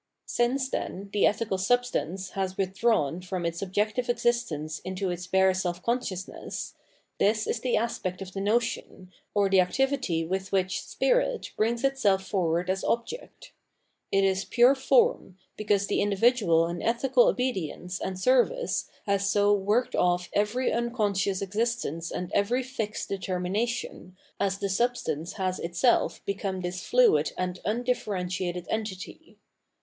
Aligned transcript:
* 0.19 0.21
Since, 0.25 0.69
then, 0.71 1.11
the 1.13 1.27
ethical 1.27 1.59
substance 1.59 2.31
has 2.31 2.57
withdrawn 2.57 3.21
from 3.21 3.45
its 3.45 3.61
objective 3.61 4.09
existence 4.09 4.79
into 4.79 5.11
its 5.11 5.27
bare 5.27 5.53
self 5.53 5.83
conscious 5.83 6.27
ness, 6.27 6.73
this 7.19 7.45
is 7.45 7.59
the 7.59 7.77
aspect 7.77 8.19
of 8.19 8.33
the 8.33 8.41
notion, 8.41 9.11
or 9.35 9.47
the 9.47 9.59
activity 9.61 10.25
with 10.25 10.51
which 10.51 10.81
spirit 10.81 11.51
brings 11.55 11.83
itself 11.83 12.25
forward 12.25 12.67
as 12.67 12.83
object. 12.83 13.51
It 14.11 14.23
is 14.23 14.43
pure 14.43 14.73
form, 14.73 15.37
because 15.55 15.85
the 15.85 16.01
individual 16.01 16.65
in 16.67 16.81
ethical 16.81 17.27
obedience 17.27 17.99
and 18.01 18.19
service 18.19 18.89
has 19.05 19.29
so 19.29 19.53
worked 19.53 19.95
off 19.95 20.31
every 20.33 20.73
unconscious 20.73 21.43
existence 21.43 22.09
and 22.09 22.31
every 22.31 22.63
fixed 22.63 23.07
determination, 23.09 24.17
as 24.39 24.57
the 24.57 24.67
sub 24.67 24.97
stance 24.97 25.33
has 25.33 25.59
itself 25.59 26.25
become 26.25 26.61
this 26.61 26.81
fluid 26.83 27.33
and 27.37 27.59
undifferentiated 27.63 28.65
entity. 28.67 29.37